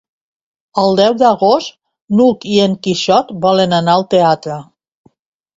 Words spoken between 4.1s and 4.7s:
teatre.